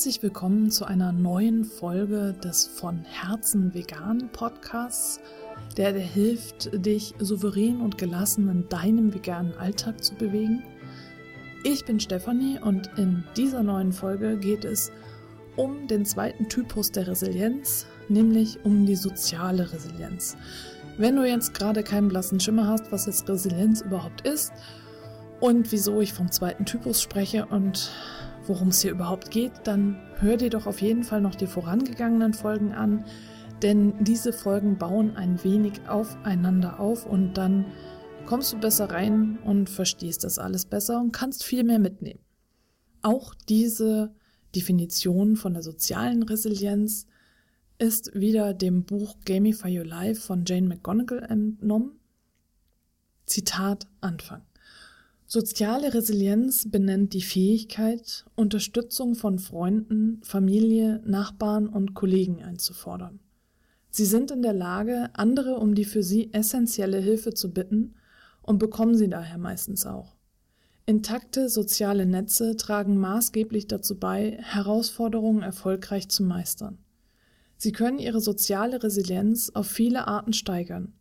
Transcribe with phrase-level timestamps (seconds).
[0.00, 5.20] Herzlich willkommen zu einer neuen Folge des von Herzen vegan Podcasts,
[5.76, 10.62] der dir hilft, dich souverän und gelassen in deinem veganen Alltag zu bewegen.
[11.64, 14.90] Ich bin Stefanie und in dieser neuen Folge geht es
[15.56, 20.34] um den zweiten Typus der Resilienz, nämlich um die soziale Resilienz.
[20.96, 24.50] Wenn du jetzt gerade keinen blassen Schimmer hast, was jetzt Resilienz überhaupt ist
[25.40, 27.90] und wieso ich vom zweiten Typus spreche und
[28.46, 32.34] worum es hier überhaupt geht, dann hör dir doch auf jeden Fall noch die vorangegangenen
[32.34, 33.04] Folgen an,
[33.62, 37.66] denn diese Folgen bauen ein wenig aufeinander auf und dann
[38.26, 42.20] kommst du besser rein und verstehst das alles besser und kannst viel mehr mitnehmen.
[43.02, 44.14] Auch diese
[44.54, 47.06] Definition von der sozialen Resilienz
[47.78, 51.98] ist wieder dem Buch Gamify Your Life von Jane McGonigal entnommen.
[53.26, 54.42] Zitat Anfang.
[55.32, 63.20] Soziale Resilienz benennt die Fähigkeit, Unterstützung von Freunden, Familie, Nachbarn und Kollegen einzufordern.
[63.92, 67.94] Sie sind in der Lage, andere um die für sie essentielle Hilfe zu bitten
[68.42, 70.16] und bekommen sie daher meistens auch.
[70.84, 76.78] Intakte soziale Netze tragen maßgeblich dazu bei, Herausforderungen erfolgreich zu meistern.
[77.56, 80.92] Sie können ihre soziale Resilienz auf viele Arten steigern,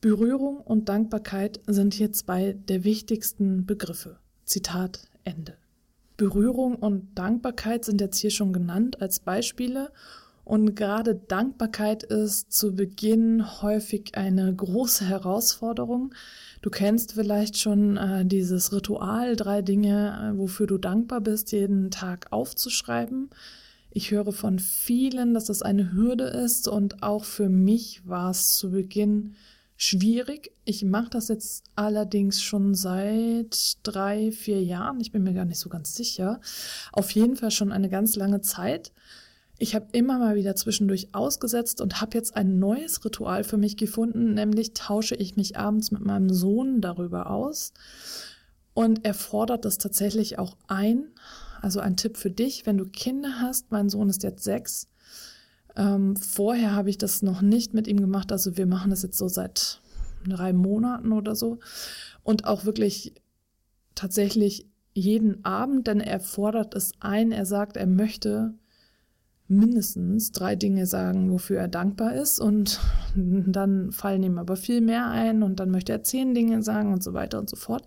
[0.00, 4.16] Berührung und Dankbarkeit sind hier zwei der wichtigsten Begriffe.
[4.46, 5.58] Zitat Ende.
[6.16, 9.92] Berührung und Dankbarkeit sind jetzt hier schon genannt als Beispiele
[10.42, 16.14] und gerade Dankbarkeit ist zu Beginn häufig eine große Herausforderung.
[16.62, 21.90] Du kennst vielleicht schon äh, dieses Ritual, drei Dinge, äh, wofür du dankbar bist, jeden
[21.90, 23.28] Tag aufzuschreiben.
[23.90, 28.56] Ich höre von vielen, dass das eine Hürde ist und auch für mich war es
[28.56, 29.34] zu Beginn
[29.82, 30.52] schwierig.
[30.66, 35.00] Ich mache das jetzt allerdings schon seit drei, vier Jahren.
[35.00, 36.40] Ich bin mir gar nicht so ganz sicher.
[36.92, 38.92] Auf jeden Fall schon eine ganz lange Zeit.
[39.58, 43.78] Ich habe immer mal wieder zwischendurch ausgesetzt und habe jetzt ein neues Ritual für mich
[43.78, 47.72] gefunden, nämlich tausche ich mich abends mit meinem Sohn darüber aus.
[48.74, 51.06] Und er fordert das tatsächlich auch ein.
[51.62, 53.70] Also ein Tipp für dich, wenn du Kinder hast.
[53.70, 54.88] Mein Sohn ist jetzt sechs
[55.76, 58.32] ähm, vorher habe ich das noch nicht mit ihm gemacht.
[58.32, 59.80] Also wir machen das jetzt so seit
[60.26, 61.58] drei Monaten oder so.
[62.22, 63.14] Und auch wirklich
[63.94, 67.32] tatsächlich jeden Abend, denn er fordert es ein.
[67.32, 68.54] Er sagt, er möchte
[69.48, 72.40] mindestens drei Dinge sagen, wofür er dankbar ist.
[72.40, 72.80] Und
[73.16, 77.02] dann fallen ihm aber viel mehr ein und dann möchte er zehn Dinge sagen und
[77.02, 77.84] so weiter und so fort.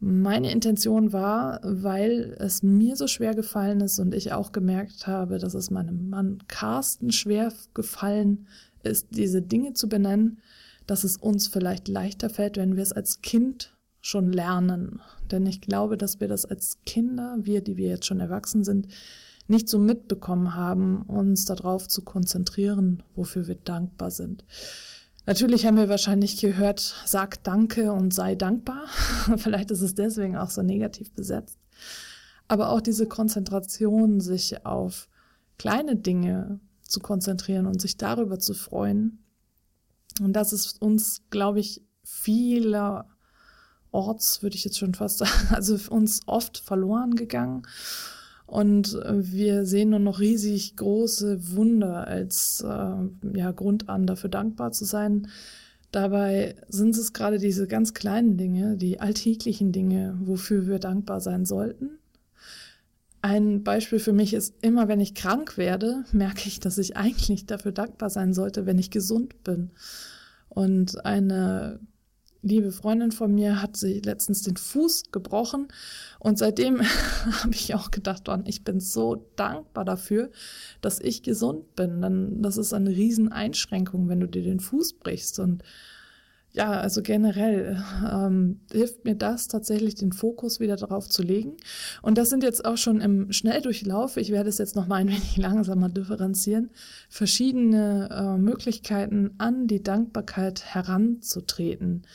[0.00, 5.38] Meine Intention war, weil es mir so schwer gefallen ist und ich auch gemerkt habe,
[5.38, 8.46] dass es meinem Mann Carsten schwer gefallen
[8.84, 10.38] ist, diese Dinge zu benennen,
[10.86, 15.00] dass es uns vielleicht leichter fällt, wenn wir es als Kind schon lernen.
[15.30, 18.86] Denn ich glaube, dass wir das als Kinder, wir, die wir jetzt schon erwachsen sind,
[19.48, 24.44] nicht so mitbekommen haben, uns darauf zu konzentrieren, wofür wir dankbar sind.
[25.28, 28.86] Natürlich haben wir wahrscheinlich gehört, sag Danke und sei dankbar.
[29.36, 31.58] Vielleicht ist es deswegen auch so negativ besetzt.
[32.48, 35.06] Aber auch diese Konzentration, sich auf
[35.58, 39.22] kleine Dinge zu konzentrieren und sich darüber zu freuen.
[40.18, 43.12] Und das ist uns, glaube ich, vielerorts,
[44.40, 47.64] würde ich jetzt schon fast sagen, also uns oft verloren gegangen.
[48.48, 54.30] Und äh, wir sehen nur noch riesig große Wunder als äh, ja, Grund an, dafür
[54.30, 55.28] dankbar zu sein.
[55.92, 61.44] Dabei sind es gerade diese ganz kleinen Dinge, die alltäglichen Dinge, wofür wir dankbar sein
[61.44, 61.98] sollten.
[63.20, 67.44] Ein Beispiel für mich ist, immer wenn ich krank werde, merke ich, dass ich eigentlich
[67.44, 69.72] dafür dankbar sein sollte, wenn ich gesund bin.
[70.48, 71.80] Und eine
[72.42, 75.68] liebe Freundin von mir hat sie letztens den Fuß gebrochen
[76.18, 76.80] und seitdem
[77.42, 80.30] habe ich auch gedacht, oh, ich bin so dankbar dafür,
[80.80, 82.00] dass ich gesund bin.
[82.00, 85.62] Dann das ist eine riesen Einschränkung, wenn du dir den Fuß brichst und
[86.52, 91.56] ja, also generell ähm, hilft mir das tatsächlich, den Fokus wieder darauf zu legen.
[92.02, 95.08] Und das sind jetzt auch schon im Schnelldurchlauf, ich werde es jetzt noch mal ein
[95.08, 96.70] wenig langsamer differenzieren,
[97.08, 102.06] verschiedene äh, Möglichkeiten an die Dankbarkeit heranzutreten.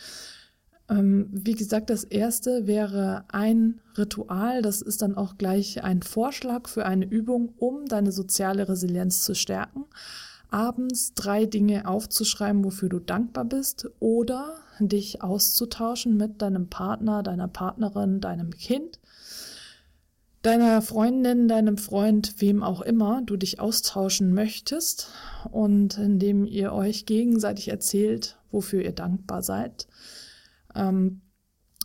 [0.90, 6.68] Ähm, wie gesagt, das erste wäre ein Ritual, das ist dann auch gleich ein Vorschlag
[6.68, 9.86] für eine Übung, um deine soziale Resilienz zu stärken
[10.54, 17.48] abends drei Dinge aufzuschreiben, wofür du dankbar bist oder dich auszutauschen mit deinem Partner, deiner
[17.48, 19.00] Partnerin, deinem Kind,
[20.44, 25.10] deiner Freundin, deinem Freund, wem auch immer du dich austauschen möchtest
[25.52, 29.88] und indem ihr euch gegenseitig erzählt, wofür ihr dankbar seid.
[30.76, 31.22] Ähm,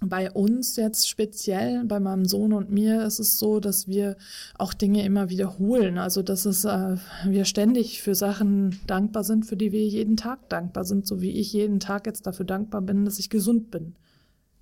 [0.00, 4.17] bei uns jetzt speziell, bei meinem Sohn und mir, ist es so, dass wir
[4.56, 5.99] auch Dinge immer wiederholen.
[5.99, 10.49] Also, dass es, äh, wir ständig für Sachen dankbar sind, für die wir jeden Tag
[10.49, 13.97] dankbar sind, so wie ich jeden Tag jetzt dafür dankbar bin, dass ich gesund bin.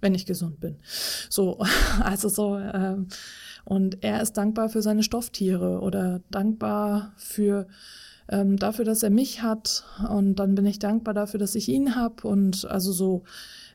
[0.01, 0.77] Wenn ich gesund bin.
[1.29, 1.59] So,
[2.01, 2.97] also so, äh,
[3.65, 7.67] und er ist dankbar für seine Stofftiere oder dankbar für
[8.29, 9.85] ähm, dafür, dass er mich hat.
[10.09, 12.27] Und dann bin ich dankbar dafür, dass ich ihn habe.
[12.27, 13.25] Und also so,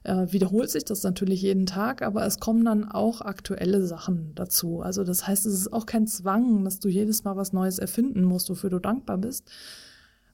[0.03, 4.81] äh, wiederholt sich das natürlich jeden Tag, aber es kommen dann auch aktuelle Sachen dazu.
[4.81, 8.23] Also das heißt, es ist auch kein Zwang, dass du jedes Mal was Neues erfinden
[8.23, 9.49] musst, wofür du dankbar bist,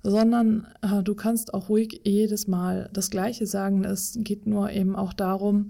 [0.03, 3.83] sondern äh, du kannst auch ruhig jedes Mal das Gleiche sagen.
[3.83, 5.67] Es geht nur eben auch darum,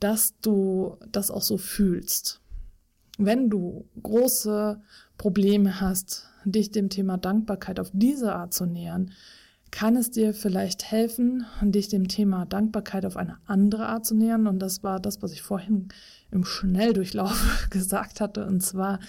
[0.00, 2.40] dass du das auch so fühlst.
[3.18, 4.80] Wenn du große
[5.18, 9.12] Probleme hast, dich dem Thema Dankbarkeit auf diese Art zu nähern,
[9.72, 14.46] kann es dir vielleicht helfen, dich dem Thema Dankbarkeit auf eine andere Art zu nähern.
[14.46, 15.88] Und das war das, was ich vorhin
[16.30, 18.46] im Schnelldurchlauf gesagt hatte.
[18.46, 19.00] Und zwar,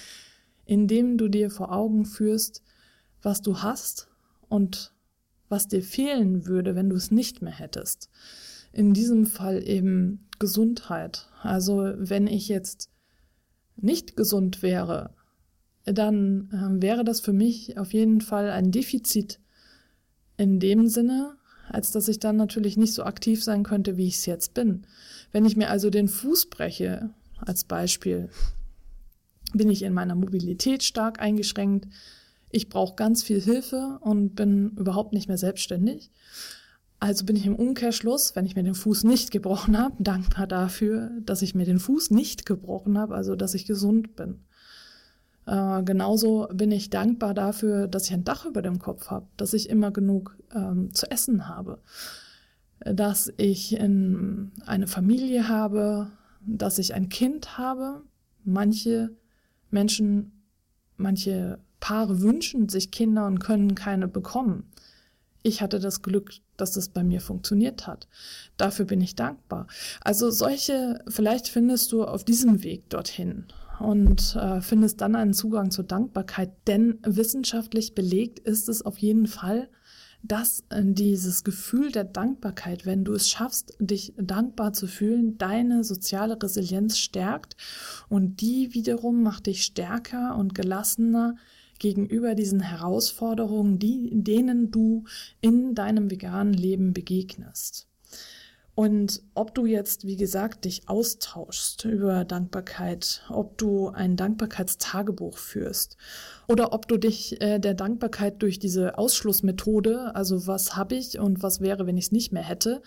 [0.65, 2.63] indem du dir vor Augen führst,
[3.21, 4.07] was du hast
[4.47, 4.93] und
[5.49, 8.09] was dir fehlen würde, wenn du es nicht mehr hättest.
[8.71, 11.29] In diesem Fall eben Gesundheit.
[11.41, 12.89] Also wenn ich jetzt
[13.75, 15.13] nicht gesund wäre,
[15.85, 19.39] dann äh, wäre das für mich auf jeden Fall ein Defizit
[20.37, 21.35] in dem Sinne,
[21.69, 24.85] als dass ich dann natürlich nicht so aktiv sein könnte, wie ich es jetzt bin.
[25.31, 27.09] Wenn ich mir also den Fuß breche,
[27.39, 28.29] als Beispiel,
[29.53, 31.87] bin ich in meiner Mobilität stark eingeschränkt.
[32.49, 36.11] Ich brauche ganz viel Hilfe und bin überhaupt nicht mehr selbstständig.
[36.99, 41.11] Also bin ich im Umkehrschluss, wenn ich mir den Fuß nicht gebrochen habe, dankbar dafür,
[41.21, 44.45] dass ich mir den Fuß nicht gebrochen habe, also dass ich gesund bin.
[45.45, 49.53] Äh, genauso bin ich dankbar dafür, dass ich ein Dach über dem Kopf habe, dass
[49.53, 51.79] ich immer genug ähm, zu essen habe,
[52.79, 56.11] dass ich in eine Familie habe,
[56.45, 58.01] dass ich ein Kind habe.
[58.43, 59.11] Manche
[59.69, 60.43] Menschen,
[60.97, 64.69] manche Paare wünschen sich Kinder und können keine bekommen.
[65.45, 68.07] Ich hatte das Glück, dass das bei mir funktioniert hat.
[68.55, 69.67] Dafür bin ich dankbar.
[69.99, 73.47] Also solche, vielleicht findest du auf diesem Weg dorthin
[73.79, 76.51] und äh, findest dann einen Zugang zur Dankbarkeit.
[76.67, 79.69] Denn wissenschaftlich belegt ist es auf jeden Fall,
[80.23, 85.83] dass äh, dieses Gefühl der Dankbarkeit, wenn du es schaffst, dich dankbar zu fühlen, deine
[85.83, 87.57] soziale Resilienz stärkt
[88.09, 91.35] und die wiederum macht dich stärker und gelassener
[91.79, 95.03] gegenüber diesen Herausforderungen, die, denen du
[95.41, 97.87] in deinem veganen Leben begegnest.
[98.75, 105.95] Und ob du jetzt, wie gesagt, dich austauschst über Dankbarkeit, ob du ein Dankbarkeitstagebuch führst
[106.47, 111.43] oder ob du dich äh, der Dankbarkeit durch diese Ausschlussmethode, also was habe ich und
[111.43, 112.81] was wäre, wenn ich es nicht mehr hätte,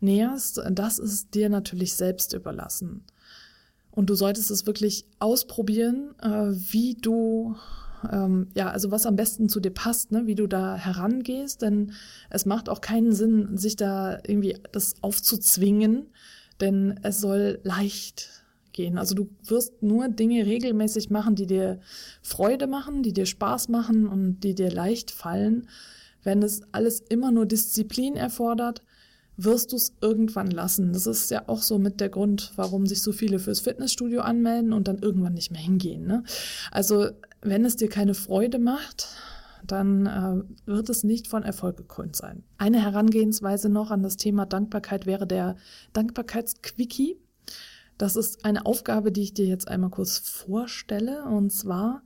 [0.00, 3.02] näherst, das ist dir natürlich selbst überlassen.
[3.90, 7.56] Und du solltest es wirklich ausprobieren, äh, wie du
[8.10, 11.92] ähm, ja, also was am besten zu dir passt, ne, wie du da herangehst, denn
[12.30, 16.06] es macht auch keinen Sinn, sich da irgendwie das aufzuzwingen,
[16.60, 18.30] denn es soll leicht
[18.72, 18.98] gehen.
[18.98, 21.80] Also du wirst nur Dinge regelmäßig machen, die dir
[22.22, 25.68] Freude machen, die dir Spaß machen und die dir leicht fallen.
[26.22, 28.82] Wenn es alles immer nur Disziplin erfordert,
[29.36, 30.92] wirst du es irgendwann lassen.
[30.92, 34.72] Das ist ja auch so mit der Grund, warum sich so viele fürs Fitnessstudio anmelden
[34.72, 36.06] und dann irgendwann nicht mehr hingehen.
[36.06, 36.22] Ne?
[36.70, 37.10] Also
[37.42, 39.08] wenn es dir keine Freude macht,
[39.66, 42.44] dann äh, wird es nicht von Erfolg gekrönt sein.
[42.58, 45.56] Eine Herangehensweise noch an das Thema Dankbarkeit wäre der
[45.92, 47.16] Dankbarkeitsquickie.
[47.98, 51.24] Das ist eine Aufgabe, die ich dir jetzt einmal kurz vorstelle.
[51.24, 52.02] Und zwar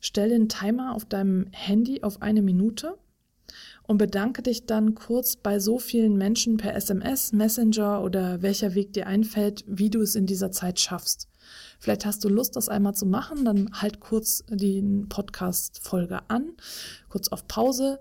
[0.00, 2.96] stell den Timer auf deinem Handy auf eine Minute
[3.82, 8.92] und bedanke dich dann kurz bei so vielen Menschen per SMS, Messenger oder welcher Weg
[8.92, 11.28] dir einfällt, wie du es in dieser Zeit schaffst.
[11.78, 16.52] Vielleicht hast du Lust, das einmal zu machen, dann halt kurz die Podcast-Folge an,
[17.08, 18.00] kurz auf Pause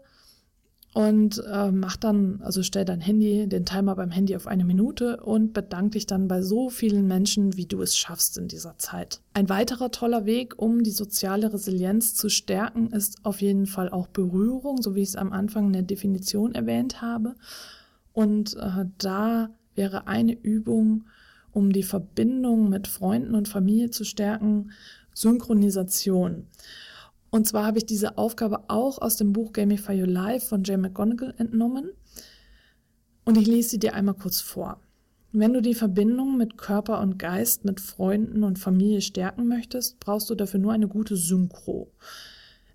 [0.95, 5.17] und äh, mach dann, also stell dein Handy, den Timer beim Handy auf eine Minute
[5.17, 9.19] und bedank dich dann bei so vielen Menschen, wie du es schaffst in dieser Zeit.
[9.33, 14.07] Ein weiterer toller Weg, um die soziale Resilienz zu stärken, ist auf jeden Fall auch
[14.07, 17.35] Berührung, so wie ich es am Anfang in der Definition erwähnt habe.
[18.13, 21.07] Und äh, da wäre eine Übung,
[21.55, 24.71] um die Verbindung mit Freunden und Familie zu stärken,
[25.13, 26.47] Synchronisation.
[27.31, 30.77] Und zwar habe ich diese Aufgabe auch aus dem Buch Gamify Your Life von Jay
[30.77, 31.91] McGonigal entnommen.
[33.23, 34.79] Und ich lese sie dir einmal kurz vor.
[35.31, 40.29] Wenn du die Verbindung mit Körper und Geist, mit Freunden und Familie stärken möchtest, brauchst
[40.29, 41.91] du dafür nur eine gute Synchro.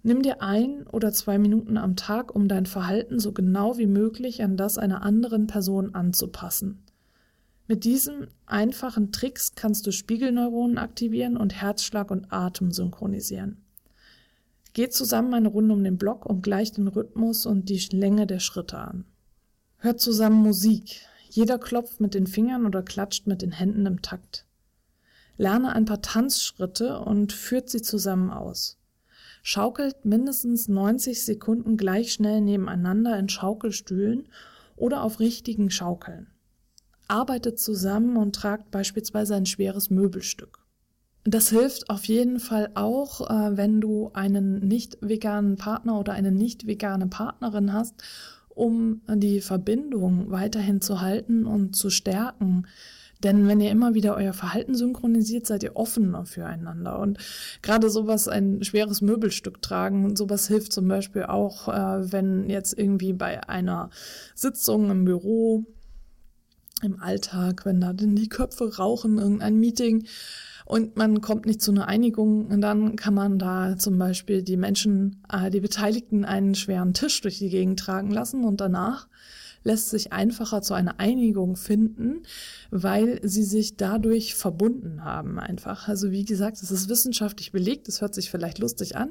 [0.02, 4.42] Nimm dir ein oder zwei Minuten am Tag, um dein Verhalten so genau wie möglich
[4.42, 6.82] an das einer anderen Person anzupassen.
[7.70, 13.58] Mit diesen einfachen Tricks kannst du Spiegelneuronen aktivieren und Herzschlag und Atem synchronisieren.
[14.72, 18.40] Geht zusammen eine Runde um den Block und gleicht den Rhythmus und die Länge der
[18.40, 19.04] Schritte an.
[19.76, 21.06] Hört zusammen Musik.
[21.28, 24.46] Jeder klopft mit den Fingern oder klatscht mit den Händen im Takt.
[25.36, 28.78] Lerne ein paar Tanzschritte und führt sie zusammen aus.
[29.44, 34.28] Schaukelt mindestens 90 Sekunden gleich schnell nebeneinander in Schaukelstühlen
[34.74, 36.32] oder auf richtigen Schaukeln.
[37.10, 40.58] Arbeitet zusammen und tragt beispielsweise ein schweres Möbelstück.
[41.24, 46.32] Das hilft auf jeden Fall auch, äh, wenn du einen nicht veganen Partner oder eine
[46.32, 47.94] nicht vegane Partnerin hast,
[48.48, 52.66] um die Verbindung weiterhin zu halten und zu stärken
[53.22, 56.98] denn wenn ihr immer wieder euer Verhalten synchronisiert, seid ihr offener füreinander.
[56.98, 57.18] Und
[57.62, 63.12] gerade sowas, ein schweres Möbelstück tragen, sowas hilft zum Beispiel auch, äh, wenn jetzt irgendwie
[63.12, 63.90] bei einer
[64.34, 65.66] Sitzung im Büro,
[66.82, 70.06] im Alltag, wenn da denn die Köpfe rauchen, irgendein Meeting,
[70.70, 74.56] und man kommt nicht zu einer Einigung und dann kann man da zum Beispiel die
[74.56, 79.08] Menschen, äh, die Beteiligten einen schweren Tisch durch die Gegend tragen lassen und danach
[79.64, 82.22] lässt sich einfacher zu einer Einigung finden,
[82.70, 85.88] weil sie sich dadurch verbunden haben einfach.
[85.88, 89.10] Also wie gesagt, es ist wissenschaftlich belegt, es hört sich vielleicht lustig an.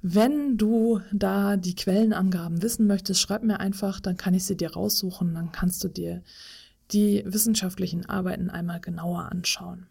[0.00, 4.74] Wenn du da die Quellenangaben wissen möchtest, schreib mir einfach, dann kann ich sie dir
[4.74, 6.22] raussuchen, dann kannst du dir
[6.92, 9.86] die wissenschaftlichen Arbeiten einmal genauer anschauen.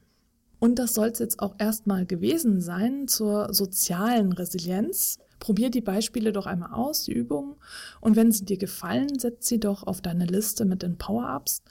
[0.60, 5.20] Und das soll es jetzt auch erstmal gewesen sein zur sozialen Resilienz.
[5.40, 7.56] Probier die Beispiele doch einmal aus, die Übungen.
[8.02, 11.62] Und wenn sie dir gefallen, setz sie doch auf deine Liste mit den Power-Ups.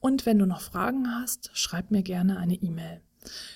[0.00, 3.00] Und wenn du noch Fragen hast, schreib mir gerne eine E-Mail.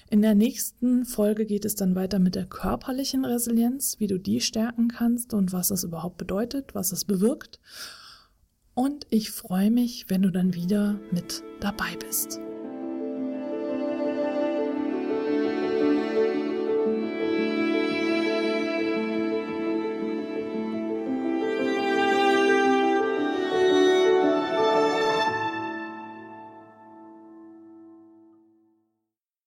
[0.09, 4.41] In der nächsten Folge geht es dann weiter mit der körperlichen Resilienz, wie du die
[4.41, 7.61] stärken kannst und was das überhaupt bedeutet, was es bewirkt.
[8.75, 12.41] Und ich freue mich, wenn du dann wieder mit dabei bist.